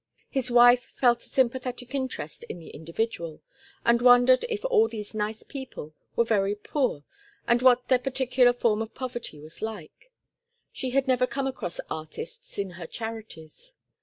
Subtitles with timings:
[0.31, 3.39] His wife felt a sympathetic interest in the individual,
[3.85, 7.03] and wondered if all these nice people were very poor
[7.47, 10.11] and what their particular form of poverty was like;
[10.71, 13.75] she had never come across artists in her charities.